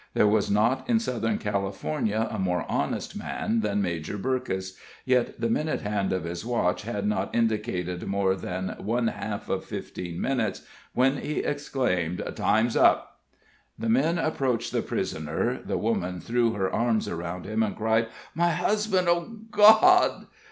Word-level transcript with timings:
There 0.15 0.25
was 0.25 0.49
not 0.49 0.89
in 0.89 0.99
Southern 0.99 1.37
California 1.37 2.27
a 2.31 2.39
more 2.39 2.65
honest 2.67 3.15
man 3.15 3.59
than 3.59 3.83
Major 3.83 4.17
Burkess; 4.17 4.75
yet 5.05 5.39
the 5.39 5.47
minute 5.47 5.81
hand 5.81 6.11
of 6.11 6.23
his 6.23 6.43
watch 6.43 6.81
had 6.81 7.05
not 7.05 7.35
indicated 7.35 8.07
more 8.07 8.35
than 8.35 8.69
one 8.79 9.09
half 9.09 9.47
of 9.47 9.63
fifteen 9.63 10.19
minutes, 10.19 10.63
when 10.95 11.17
he 11.17 11.41
exclaimed: 11.43 12.23
"Time's 12.35 12.75
up!" 12.75 13.19
The 13.77 13.89
men 13.89 14.17
approached 14.17 14.71
the 14.71 14.81
prisoner 14.81 15.59
the 15.63 15.77
woman 15.77 16.19
threw 16.19 16.53
her 16.53 16.73
arms 16.73 17.07
around 17.07 17.45
him, 17.45 17.61
and 17.61 17.75
cried: 17.77 18.07
"My 18.33 18.49
husband! 18.53 19.07
Oh, 19.07 19.37
God!" 19.51 20.25